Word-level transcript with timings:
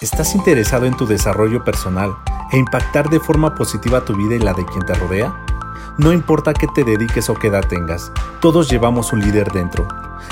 ¿Estás 0.00 0.34
interesado 0.34 0.86
en 0.86 0.96
tu 0.96 1.06
desarrollo 1.06 1.62
personal 1.62 2.16
e 2.52 2.56
impactar 2.56 3.10
de 3.10 3.20
forma 3.20 3.54
positiva 3.54 4.02
tu 4.02 4.16
vida 4.16 4.34
y 4.34 4.38
la 4.38 4.54
de 4.54 4.64
quien 4.64 4.86
te 4.86 4.94
rodea? 4.94 5.44
No 5.98 6.14
importa 6.14 6.54
qué 6.54 6.66
te 6.68 6.84
dediques 6.84 7.28
o 7.28 7.34
qué 7.34 7.48
edad 7.48 7.68
tengas, 7.68 8.10
todos 8.40 8.70
llevamos 8.70 9.12
un 9.12 9.20
líder 9.20 9.52
dentro. 9.52 9.86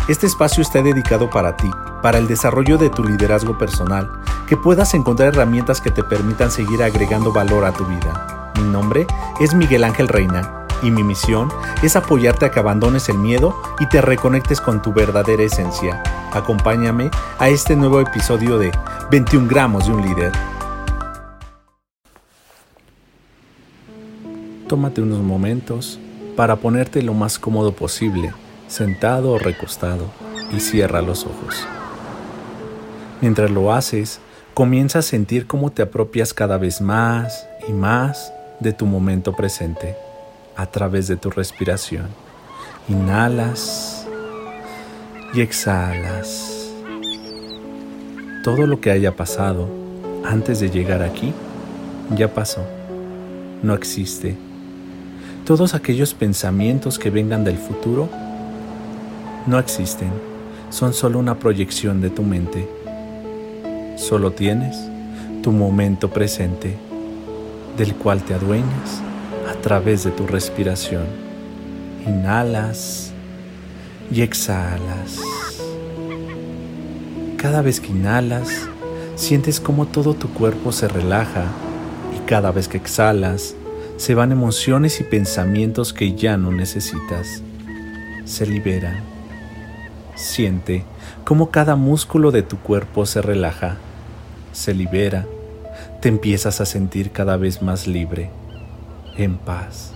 Este 0.08 0.26
espacio 0.26 0.62
está 0.62 0.80
dedicado 0.80 1.28
para 1.28 1.54
ti, 1.58 1.70
para 2.02 2.16
el 2.16 2.26
desarrollo 2.26 2.78
de 2.78 2.88
tu 2.88 3.04
liderazgo 3.04 3.58
personal, 3.58 4.10
que 4.46 4.56
puedas 4.56 4.94
encontrar 4.94 5.34
herramientas 5.34 5.82
que 5.82 5.90
te 5.90 6.02
permitan 6.02 6.50
seguir 6.50 6.82
agregando 6.82 7.30
valor 7.30 7.66
a 7.66 7.72
tu 7.72 7.84
vida. 7.84 8.52
Mi 8.56 8.62
nombre 8.62 9.06
es 9.38 9.52
Miguel 9.52 9.84
Ángel 9.84 10.08
Reina 10.08 10.57
y 10.82 10.90
mi 10.90 11.02
misión 11.02 11.48
es 11.82 11.96
apoyarte 11.96 12.46
a 12.46 12.50
que 12.50 12.60
abandones 12.60 13.08
el 13.08 13.18
miedo 13.18 13.60
y 13.80 13.86
te 13.86 14.00
reconectes 14.00 14.60
con 14.60 14.82
tu 14.82 14.92
verdadera 14.92 15.42
esencia. 15.42 16.02
Acompáñame 16.32 17.10
a 17.38 17.48
este 17.48 17.76
nuevo 17.76 18.00
episodio 18.00 18.58
de 18.58 18.70
21 19.10 19.48
gramos 19.48 19.86
de 19.86 19.92
un 19.92 20.02
líder. 20.02 20.32
Tómate 24.68 25.00
unos 25.00 25.20
momentos 25.20 25.98
para 26.36 26.56
ponerte 26.56 27.02
lo 27.02 27.14
más 27.14 27.38
cómodo 27.38 27.72
posible, 27.72 28.32
sentado 28.66 29.32
o 29.32 29.38
recostado, 29.38 30.04
y 30.52 30.60
cierra 30.60 31.00
los 31.00 31.24
ojos. 31.24 31.66
Mientras 33.20 33.50
lo 33.50 33.72
haces, 33.72 34.20
comienza 34.54 35.00
a 35.00 35.02
sentir 35.02 35.46
cómo 35.46 35.72
te 35.72 35.82
apropias 35.82 36.34
cada 36.34 36.58
vez 36.58 36.80
más 36.80 37.46
y 37.66 37.72
más 37.72 38.32
de 38.60 38.72
tu 38.72 38.86
momento 38.86 39.34
presente 39.34 39.96
a 40.58 40.66
través 40.66 41.06
de 41.06 41.16
tu 41.16 41.30
respiración. 41.30 42.08
Inhalas 42.88 44.04
y 45.32 45.40
exhalas. 45.40 46.72
Todo 48.42 48.66
lo 48.66 48.80
que 48.80 48.90
haya 48.90 49.14
pasado 49.14 49.68
antes 50.24 50.58
de 50.58 50.68
llegar 50.68 51.02
aquí 51.02 51.32
ya 52.16 52.34
pasó. 52.34 52.66
No 53.62 53.72
existe. 53.72 54.36
Todos 55.46 55.74
aquellos 55.74 56.12
pensamientos 56.12 56.98
que 56.98 57.10
vengan 57.10 57.44
del 57.44 57.56
futuro 57.56 58.08
no 59.46 59.60
existen. 59.60 60.10
Son 60.70 60.92
solo 60.92 61.20
una 61.20 61.38
proyección 61.38 62.00
de 62.00 62.10
tu 62.10 62.24
mente. 62.24 62.68
Solo 63.96 64.32
tienes 64.32 64.76
tu 65.40 65.52
momento 65.52 66.10
presente 66.10 66.76
del 67.76 67.94
cual 67.94 68.24
te 68.24 68.34
adueñas 68.34 69.02
a 69.48 69.54
través 69.62 70.04
de 70.04 70.10
tu 70.10 70.26
respiración. 70.26 71.06
Inhalas 72.06 73.12
y 74.10 74.22
exhalas. 74.22 75.20
Cada 77.36 77.62
vez 77.62 77.80
que 77.80 77.88
inhalas, 77.88 78.68
sientes 79.16 79.60
como 79.60 79.86
todo 79.86 80.14
tu 80.14 80.28
cuerpo 80.32 80.72
se 80.72 80.88
relaja 80.88 81.44
y 82.14 82.26
cada 82.28 82.50
vez 82.50 82.68
que 82.68 82.76
exhalas, 82.76 83.54
se 83.96 84.14
van 84.14 84.32
emociones 84.32 85.00
y 85.00 85.04
pensamientos 85.04 85.92
que 85.92 86.14
ya 86.14 86.36
no 86.36 86.52
necesitas. 86.52 87.42
Se 88.24 88.46
liberan. 88.46 89.02
Siente 90.14 90.84
cómo 91.24 91.50
cada 91.50 91.76
músculo 91.76 92.32
de 92.32 92.42
tu 92.42 92.58
cuerpo 92.58 93.06
se 93.06 93.22
relaja, 93.22 93.76
se 94.52 94.74
libera, 94.74 95.26
te 96.02 96.08
empiezas 96.08 96.60
a 96.60 96.66
sentir 96.66 97.12
cada 97.12 97.36
vez 97.36 97.62
más 97.62 97.86
libre 97.86 98.30
en 99.18 99.36
paz, 99.36 99.92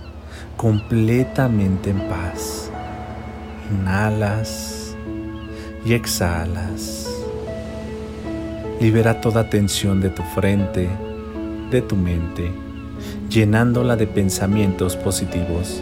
completamente 0.57 1.89
en 1.89 1.99
paz. 2.09 2.69
Inhalas 3.71 4.95
y 5.85 5.93
exhalas. 5.93 7.09
Libera 8.81 9.21
toda 9.21 9.49
tensión 9.49 10.01
de 10.01 10.09
tu 10.09 10.21
frente, 10.35 10.89
de 11.71 11.81
tu 11.81 11.95
mente, 11.95 12.51
llenándola 13.29 13.95
de 13.95 14.07
pensamientos 14.07 14.97
positivos. 14.97 15.81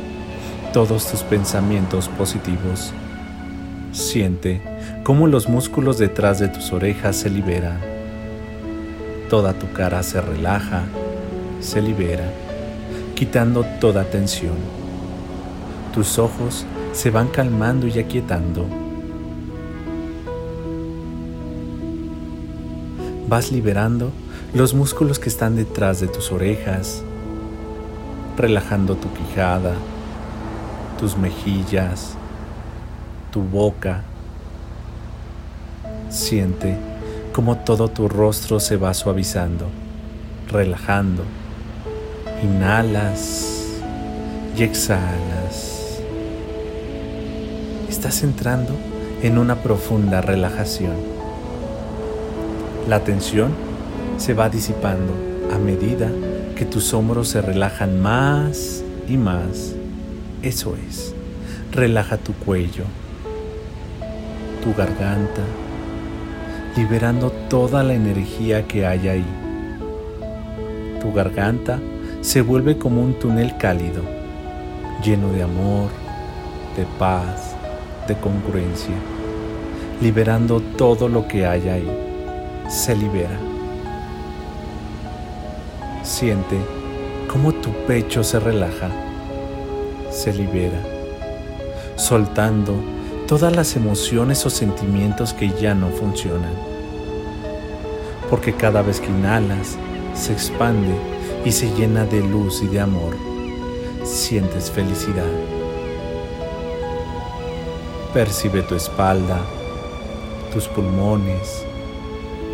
Todos 0.72 1.10
tus 1.10 1.24
pensamientos 1.24 2.08
positivos. 2.10 2.94
Siente 3.92 4.62
cómo 5.04 5.28
los 5.28 5.50
músculos 5.50 5.98
detrás 5.98 6.40
de 6.40 6.48
tus 6.48 6.72
orejas 6.72 7.16
se 7.18 7.30
liberan. 7.30 7.80
Toda 9.30 9.54
tu 9.54 9.72
cara 9.74 10.04
se 10.04 10.22
relaja, 10.22 10.84
se 11.60 11.82
libera 11.82 12.32
quitando 13.22 13.64
toda 13.80 14.04
tensión. 14.04 14.56
Tus 15.94 16.18
ojos 16.18 16.66
se 16.92 17.12
van 17.12 17.28
calmando 17.28 17.86
y 17.86 18.00
aquietando. 18.00 18.66
Vas 23.28 23.52
liberando 23.52 24.10
los 24.56 24.74
músculos 24.74 25.20
que 25.20 25.30
están 25.30 25.56
detrás 25.56 26.00
de 26.00 26.08
tus 26.08 26.32
orejas, 26.32 27.04
relajando 28.38 28.96
tu 28.96 29.14
quijada, 29.14 29.76
tus 31.00 31.16
mejillas, 31.16 32.16
tu 33.30 33.44
boca. 33.44 34.02
Siente 36.10 36.76
como 37.34 37.58
todo 37.58 37.88
tu 37.88 38.10
rostro 38.10 38.60
se 38.60 38.78
va 38.78 38.96
suavizando, 38.96 39.68
relajando 40.50 41.24
Inhalas 42.44 43.80
y 44.58 44.64
exhalas. 44.64 46.02
Estás 47.88 48.24
entrando 48.24 48.74
en 49.22 49.38
una 49.38 49.58
profunda 49.58 50.22
relajación. 50.22 50.96
La 52.90 53.04
tensión 53.04 53.52
se 54.18 54.34
va 54.34 54.50
disipando 54.50 55.14
a 55.54 55.60
medida 55.60 56.10
que 56.56 56.66
tus 56.66 56.96
hombros 56.96 57.28
se 57.28 57.42
relajan 57.42 58.02
más 58.02 58.84
y 59.08 59.18
más. 59.18 59.76
Eso 60.42 60.76
es, 60.90 61.14
relaja 61.72 62.18
tu 62.18 62.34
cuello, 62.34 62.86
tu 64.64 64.74
garganta, 64.74 65.44
liberando 66.76 67.30
toda 67.50 67.84
la 67.84 67.94
energía 67.94 68.68
que 68.68 68.88
hay 68.88 69.10
ahí. 69.10 69.26
Tu 71.00 71.14
garganta 71.14 71.80
se 72.22 72.42
vuelve 72.44 72.78
como 72.78 73.02
un 73.02 73.16
túnel 73.16 73.58
cálido, 73.58 74.04
lleno 75.04 75.34
de 75.34 75.42
amor, 75.42 75.90
de 76.78 76.86
paz, 77.00 77.56
de 78.08 78.16
congruencia, 78.16 78.94
liberando 80.00 80.62
todo 80.78 81.10
lo 81.10 81.28
que 81.28 81.48
hay 81.48 81.68
ahí. 81.68 81.98
Se 82.70 82.96
libera. 82.96 83.38
Siente 86.04 86.58
cómo 87.28 87.54
tu 87.54 87.72
pecho 87.88 88.24
se 88.24 88.40
relaja, 88.40 88.90
se 90.12 90.32
libera, 90.32 90.80
soltando 91.96 92.76
todas 93.28 93.56
las 93.56 93.76
emociones 93.76 94.46
o 94.46 94.52
sentimientos 94.52 95.34
que 95.34 95.50
ya 95.50 95.74
no 95.74 95.90
funcionan. 95.90 96.54
Porque 98.30 98.54
cada 98.54 98.84
vez 98.84 99.00
que 99.00 99.10
inhalas, 99.10 99.76
se 100.14 100.34
expande 100.34 100.94
y 101.44 101.52
se 101.52 101.74
llena 101.76 102.06
de 102.06 102.22
luz 102.22 102.62
y 102.62 102.68
de 102.68 102.80
amor. 102.80 103.16
Sientes 104.04 104.70
felicidad. 104.70 105.32
Percibe 108.14 108.62
tu 108.62 108.76
espalda, 108.76 109.40
tus 110.54 110.68
pulmones, 110.68 111.64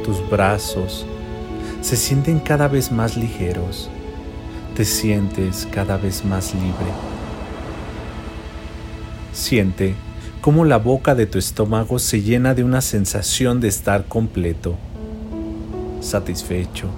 tus 0.05 0.27
brazos. 0.29 1.05
Se 1.81 1.97
sienten 1.97 2.39
cada 2.39 2.67
vez 2.67 2.91
más 2.91 3.17
ligeros. 3.17 3.89
Te 4.75 4.85
sientes 4.85 5.67
cada 5.71 5.97
vez 5.97 6.23
más 6.23 6.53
libre. 6.53 6.91
Siente 9.33 9.95
cómo 10.39 10.63
la 10.63 10.77
boca 10.77 11.13
de 11.13 11.25
tu 11.25 11.37
estómago 11.39 11.99
se 11.99 12.21
llena 12.21 12.53
de 12.53 12.63
una 12.63 12.81
sensación 12.81 13.59
de 13.59 13.67
estar 13.67 14.05
completo, 14.05 14.75
satisfecho 15.99 16.90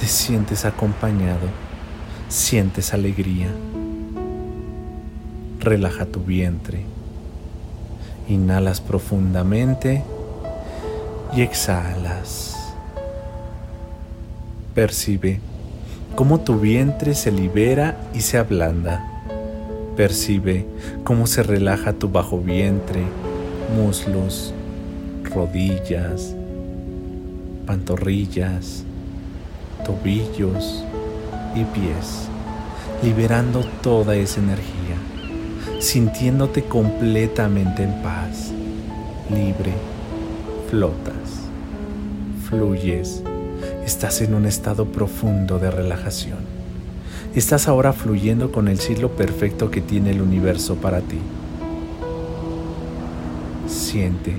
te 0.00 0.06
sientes 0.06 0.64
acompañado, 0.64 1.46
sientes 2.30 2.94
alegría. 2.94 3.48
Relaja 5.58 6.06
tu 6.06 6.20
vientre. 6.20 6.84
Inhalas 8.26 8.80
profundamente 8.80 10.02
y 11.36 11.42
exhalas. 11.42 12.56
Percibe 14.74 15.40
cómo 16.14 16.40
tu 16.40 16.58
vientre 16.58 17.14
se 17.14 17.30
libera 17.30 18.00
y 18.14 18.22
se 18.22 18.38
ablanda. 18.38 19.04
Percibe 19.98 20.64
cómo 21.04 21.26
se 21.26 21.42
relaja 21.42 21.92
tu 21.92 22.08
bajo 22.08 22.38
vientre, 22.38 23.02
muslos, 23.76 24.54
rodillas, 25.24 26.34
pantorrillas, 27.66 28.84
tobillos 29.84 30.84
y 31.54 31.64
pies, 31.64 32.28
liberando 33.02 33.64
toda 33.82 34.16
esa 34.16 34.40
energía, 34.40 34.96
sintiéndote 35.80 36.64
completamente 36.64 37.82
en 37.82 38.02
paz, 38.02 38.52
libre, 39.30 39.72
flotas, 40.70 41.48
fluyes 42.48 43.22
Estás 43.84 44.20
en 44.20 44.34
un 44.34 44.46
estado 44.46 44.84
profundo 44.86 45.58
de 45.58 45.70
relajación. 45.70 46.38
Estás 47.34 47.66
ahora 47.66 47.92
fluyendo 47.92 48.52
con 48.52 48.68
el 48.68 48.78
ciclo 48.78 49.10
perfecto 49.10 49.70
que 49.70 49.80
tiene 49.80 50.10
el 50.10 50.22
universo 50.22 50.76
para 50.76 51.00
ti. 51.00 51.18
Siente, 53.66 54.34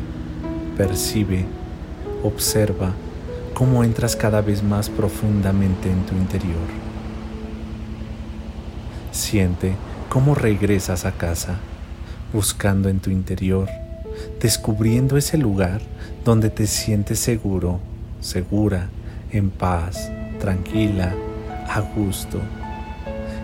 percibe, 0.78 1.46
observa 2.24 2.94
cómo 3.62 3.84
entras 3.84 4.16
cada 4.16 4.42
vez 4.42 4.64
más 4.64 4.90
profundamente 4.90 5.88
en 5.88 6.04
tu 6.08 6.16
interior. 6.16 6.68
Siente 9.12 9.76
cómo 10.10 10.34
regresas 10.34 11.06
a 11.06 11.12
casa, 11.12 11.58
buscando 12.34 12.90
en 12.90 13.00
tu 13.00 13.12
interior, 13.12 13.70
descubriendo 14.40 15.16
ese 15.16 15.38
lugar 15.38 15.80
donde 16.26 16.50
te 16.50 16.66
sientes 16.66 17.20
seguro, 17.20 17.80
segura, 18.20 18.90
en 19.32 19.52
paz, 19.52 20.12
tranquila, 20.40 21.14
a 21.70 21.82
gusto. 21.82 22.40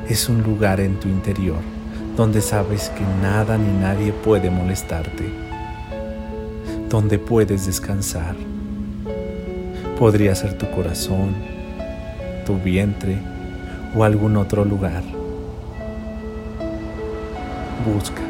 Es 0.10 0.30
un 0.30 0.42
lugar 0.42 0.80
en 0.80 1.00
tu 1.00 1.08
interior 1.08 1.62
donde 2.16 2.42
sabes 2.42 2.90
que 2.90 3.04
nada 3.22 3.56
ni 3.60 3.72
nadie 3.72 4.14
puede 4.14 4.50
molestarte, 4.50 5.30
donde 6.90 7.20
puedes 7.20 7.68
descansar. 7.68 8.57
Podría 10.00 10.36
ser 10.36 10.54
tu 10.54 10.70
corazón, 10.70 11.34
tu 12.46 12.60
vientre 12.60 13.18
o 13.96 14.04
algún 14.04 14.38
otro 14.38 14.64
lugar. 14.64 15.02
Busca, 17.84 18.22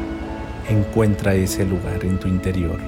encuentra 0.70 1.34
ese 1.34 1.66
lugar 1.66 2.04
en 2.04 2.18
tu 2.18 2.26
interior. 2.26 2.78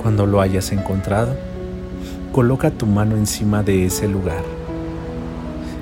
Cuando 0.00 0.24
lo 0.24 0.40
hayas 0.40 0.70
encontrado, 0.70 1.34
coloca 2.30 2.70
tu 2.70 2.86
mano 2.86 3.16
encima 3.16 3.64
de 3.64 3.84
ese 3.84 4.06
lugar. 4.06 4.44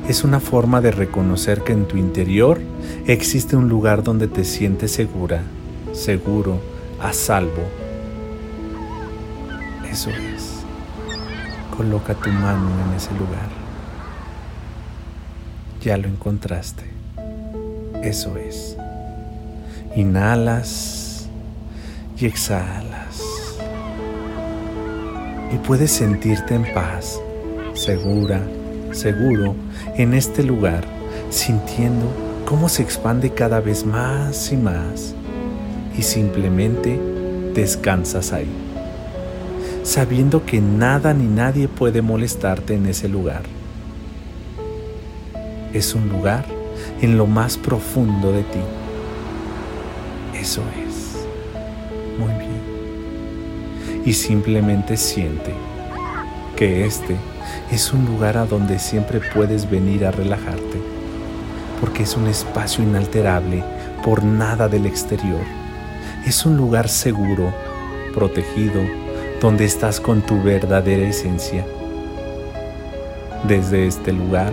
Es 0.09 0.25
una 0.25 0.41
forma 0.41 0.81
de 0.81 0.93
reconocer 0.93 1.61
que 1.61 1.73
en 1.73 1.87
tu 1.87 1.99
interior 1.99 2.59
existe 3.07 3.55
un 3.55 3.69
lugar 3.69 4.03
donde 4.03 4.29
te 4.29 4.45
sientes 4.45 4.93
segura, 4.93 5.43
seguro, 5.93 6.59
a 7.03 7.13
salvo. 7.13 7.86
Eso 9.97 10.11
es. 10.11 10.61
Coloca 11.75 12.13
tu 12.13 12.29
mano 12.29 12.69
en 12.85 12.95
ese 12.95 13.13
lugar. 13.13 13.49
Ya 15.81 15.97
lo 15.97 16.07
encontraste. 16.07 16.85
Eso 18.03 18.37
es. 18.37 18.77
Inhalas 19.97 21.31
y 22.19 22.27
exhalas 22.27 23.23
y 25.51 25.57
puedes 25.67 25.93
sentirte 25.93 26.55
en 26.55 26.75
paz, 26.75 27.19
segura, 27.73 28.43
seguro 28.93 29.55
en 29.97 30.13
este 30.13 30.43
lugar, 30.43 30.85
sintiendo 31.31 32.05
cómo 32.45 32.69
se 32.69 32.83
expande 32.83 33.31
cada 33.31 33.61
vez 33.61 33.87
más 33.87 34.53
y 34.53 34.59
más 34.59 35.15
y 35.97 36.03
simplemente 36.03 37.01
descansas 37.55 38.35
ahí, 38.35 38.66
sabiendo 39.87 40.45
que 40.45 40.61
nada 40.61 41.15
ni 41.15 41.27
nadie 41.27 41.69
puede 41.69 42.03
molestarte 42.03 42.75
en 42.75 42.87
ese 42.87 43.09
lugar. 43.09 43.43
Es 45.73 45.95
un 45.95 46.09
lugar 46.09 46.45
en 47.01 47.17
lo 47.17 47.27
más 47.27 47.57
profundo 47.57 48.33
de 48.33 48.43
ti. 48.43 48.61
Eso 50.35 50.63
es. 50.87 51.27
Muy 52.19 52.33
bien 52.39 52.47
y 54.07 54.13
simplemente 54.13 54.97
siente 54.97 55.53
que 56.57 56.87
este 56.87 57.17
es 57.73 57.93
un 57.93 58.07
lugar 58.07 58.39
a 58.39 58.47
donde 58.47 58.79
siempre 58.79 59.21
puedes 59.35 59.69
venir 59.69 60.07
a 60.07 60.13
relajarte, 60.13 60.81
porque 61.81 62.05
es 62.05 62.17
un 62.17 62.29
espacio 62.29 62.85
inalterable 62.85 63.65
por 64.05 64.23
nada 64.23 64.69
del 64.69 64.87
exterior. 64.87 65.43
Es 66.25 66.47
un 66.47 66.57
lugar 66.57 66.89
seguro, 66.89 67.53
protegido, 68.15 68.81
donde 69.41 69.65
estás 69.65 70.01
con 70.01 70.23
tu 70.23 70.43
verdadera 70.43 71.09
esencia. 71.09 71.67
Desde 73.47 73.87
este 73.87 74.13
lugar 74.13 74.53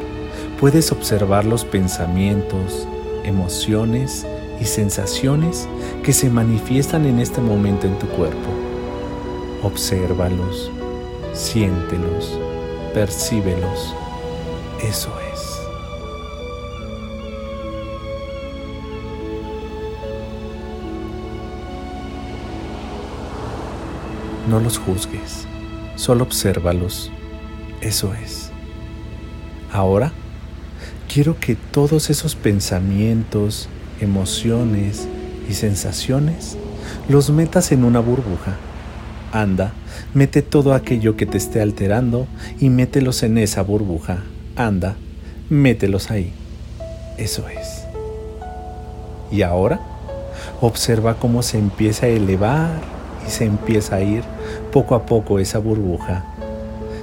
puedes 0.59 0.91
observar 0.91 1.45
los 1.45 1.65
pensamientos, 1.65 2.87
emociones 3.23 4.25
y 4.59 4.65
sensaciones 4.65 5.67
que 6.03 6.13
se 6.13 6.29
manifiestan 6.29 7.05
en 7.05 7.19
este 7.19 7.41
momento 7.41 7.87
en 7.87 7.97
tu 7.97 8.07
cuerpo 8.07 8.49
Obsérvalos, 9.63 10.69
siéntelos, 11.33 12.37
percíbelos. 12.93 13.95
Eso 14.81 15.17
es. 15.19 15.22
No 24.53 24.59
los 24.59 24.77
juzgues, 24.77 25.47
solo 25.95 26.25
obsérvalos. 26.25 27.09
Eso 27.81 28.13
es. 28.13 28.51
Ahora, 29.71 30.11
quiero 31.11 31.39
que 31.39 31.55
todos 31.55 32.11
esos 32.11 32.35
pensamientos, 32.35 33.67
emociones 33.99 35.07
y 35.49 35.55
sensaciones 35.55 36.55
los 37.09 37.31
metas 37.31 37.71
en 37.71 37.83
una 37.83 37.99
burbuja 37.99 38.57
Anda, 39.31 39.73
mete 40.13 40.43
todo 40.43 40.75
aquello 40.75 41.17
que 41.17 41.25
te 41.25 41.39
esté 41.39 41.59
alterando 41.59 42.27
y 42.59 42.69
mételos 42.69 43.23
en 43.23 43.39
esa 43.39 43.63
burbuja. 43.63 44.19
Anda, 44.55 44.97
mételos 45.49 46.11
ahí. 46.11 46.31
Eso 47.17 47.47
es. 47.47 47.85
Y 49.31 49.41
ahora, 49.41 49.79
observa 50.61 51.15
cómo 51.15 51.41
se 51.41 51.57
empieza 51.57 52.05
a 52.05 52.09
elevar 52.09 52.93
y 53.25 53.31
se 53.31 53.45
empieza 53.45 53.97
a 53.97 54.01
ir 54.01 54.23
poco 54.71 54.95
a 54.95 55.05
poco 55.05 55.39
esa 55.39 55.59
burbuja. 55.59 56.23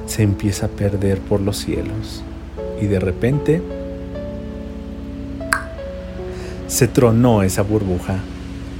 Se 0.06 0.22
empieza 0.22 0.66
a 0.66 0.68
perder 0.68 1.18
por 1.20 1.40
los 1.40 1.58
cielos. 1.58 2.22
Y 2.80 2.86
de 2.86 2.98
repente 2.98 3.62
se 6.66 6.88
tronó 6.88 7.42
esa 7.42 7.62
burbuja 7.62 8.18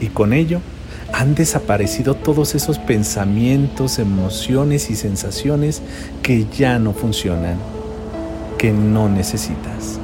y 0.01 0.07
con 0.07 0.33
ello 0.33 0.61
han 1.13 1.35
desaparecido 1.35 2.15
todos 2.15 2.55
esos 2.55 2.79
pensamientos, 2.79 3.99
emociones 3.99 4.91
y 4.91 4.97
sensaciones 4.97 5.83
que 6.23 6.47
ya 6.57 6.79
no 6.79 6.93
funcionan, 6.93 7.57
que 8.59 8.73
no 8.73 9.09
necesitas, 9.09 9.99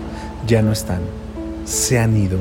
ya 0.46 0.62
no 0.62 0.72
están, 0.72 1.00
se 1.64 1.98
han 1.98 2.16
ido. 2.16 2.38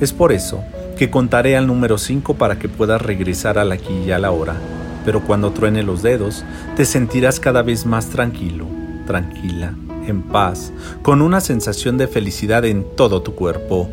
Es 0.00 0.12
por 0.12 0.32
eso 0.32 0.64
que 0.98 1.10
contaré 1.10 1.56
al 1.56 1.68
número 1.68 1.96
5 1.96 2.34
para 2.34 2.58
que 2.58 2.68
puedas 2.68 3.00
regresar 3.00 3.56
al 3.56 3.70
aquí 3.70 3.94
y 4.06 4.10
a 4.10 4.18
la 4.18 4.32
hora, 4.32 4.56
pero 5.04 5.22
cuando 5.22 5.52
truene 5.52 5.84
los 5.84 6.02
dedos 6.02 6.44
te 6.76 6.84
sentirás 6.84 7.38
cada 7.38 7.62
vez 7.62 7.86
más 7.86 8.08
tranquilo, 8.08 8.66
tranquila, 9.06 9.74
en 10.06 10.22
paz, 10.22 10.72
con 11.02 11.22
una 11.22 11.40
sensación 11.40 11.98
de 11.98 12.08
felicidad 12.08 12.64
en 12.64 12.84
todo 12.96 13.22
tu 13.22 13.36
cuerpo. 13.36 13.88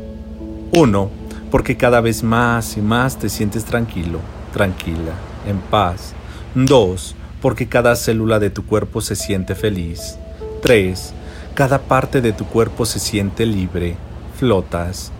Uno, 0.74 1.12
porque 1.52 1.78
cada 1.78 2.02
vez 2.02 2.24
más 2.24 2.76
y 2.76 2.82
más 2.82 3.20
te 3.20 3.30
sientes 3.30 3.66
tranquilo, 3.66 4.20
tranquila, 4.52 5.14
en 5.48 5.60
paz. 5.60 6.14
Dos, 6.56 7.16
porque 7.40 7.68
cada 7.68 7.96
célula 7.96 8.40
de 8.40 8.50
tu 8.50 8.66
cuerpo 8.66 9.00
se 9.00 9.16
siente 9.16 9.54
feliz. 9.54 10.18
Tres, 10.64 11.14
cada 11.54 11.84
parte 11.84 12.20
de 12.22 12.34
tu 12.34 12.46
cuerpo 12.46 12.84
se 12.84 12.98
siente 12.98 13.46
libre, 13.46 13.96
flotas. 14.40 15.12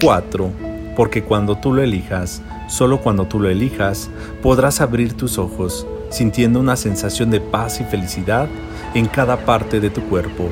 Cuatro, 0.00 0.52
porque 0.96 1.22
cuando 1.22 1.56
tú 1.56 1.72
lo 1.72 1.82
elijas, 1.82 2.42
solo 2.68 3.00
cuando 3.00 3.26
tú 3.26 3.40
lo 3.40 3.48
elijas, 3.48 4.10
podrás 4.42 4.80
abrir 4.80 5.16
tus 5.16 5.38
ojos, 5.38 5.86
sintiendo 6.10 6.60
una 6.60 6.76
sensación 6.76 7.30
de 7.30 7.40
paz 7.40 7.80
y 7.80 7.84
felicidad 7.84 8.48
en 8.94 9.06
cada 9.06 9.44
parte 9.44 9.80
de 9.80 9.90
tu 9.90 10.02
cuerpo. 10.08 10.48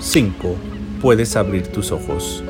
Cinco, 0.00 0.56
puedes 1.00 1.36
abrir 1.36 1.68
tus 1.68 1.92
ojos. 1.92 2.42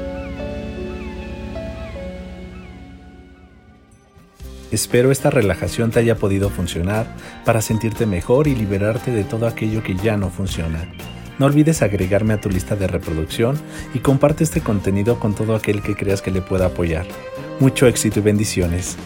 Espero 4.70 5.12
esta 5.12 5.30
relajación 5.30 5.92
te 5.92 6.00
haya 6.00 6.16
podido 6.16 6.50
funcionar 6.50 7.06
para 7.44 7.62
sentirte 7.62 8.06
mejor 8.06 8.48
y 8.48 8.56
liberarte 8.56 9.12
de 9.12 9.22
todo 9.22 9.46
aquello 9.46 9.84
que 9.84 9.94
ya 9.94 10.16
no 10.16 10.30
funciona. 10.30 10.88
No 11.38 11.46
olvides 11.46 11.82
agregarme 11.82 12.34
a 12.34 12.40
tu 12.40 12.48
lista 12.48 12.76
de 12.76 12.86
reproducción 12.86 13.58
y 13.92 13.98
comparte 13.98 14.44
este 14.44 14.60
contenido 14.60 15.18
con 15.18 15.34
todo 15.34 15.54
aquel 15.56 15.82
que 15.82 15.96
creas 15.96 16.22
que 16.22 16.30
le 16.30 16.42
pueda 16.42 16.66
apoyar. 16.66 17.06
Mucho 17.60 17.86
éxito 17.86 18.20
y 18.20 18.22
bendiciones. 18.22 18.96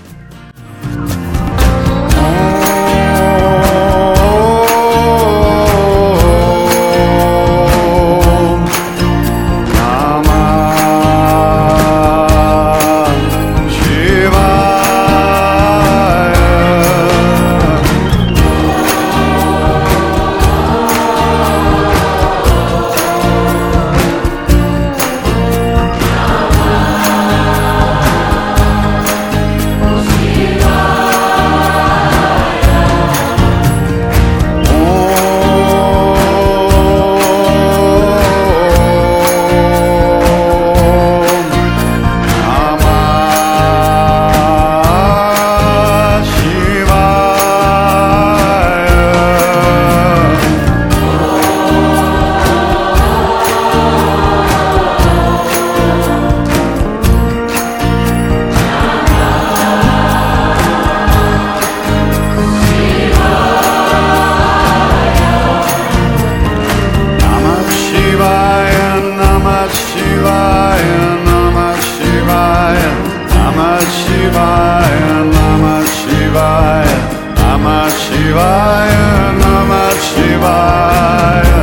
Namah 77.38 77.88
Shivaya, 78.02 79.06
Namah 79.42 79.92
Shivaya. 80.06 81.60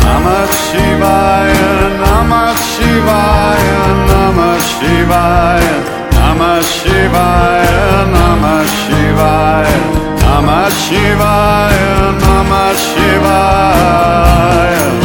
Namah 0.02 0.48
Shivaya, 0.66 1.70
Namah 2.02 2.54
Shivaya, 2.72 3.80
Namah 4.10 4.58
Shivaya. 4.70 5.95
Namah 6.36 6.60
Shivaya, 6.60 8.04
Namah 8.12 8.68
Shivaya, 8.68 9.80
Namah 10.20 10.68
Shivaya, 10.68 12.12
Namah 12.20 12.76
Shivaya. 12.76 14.95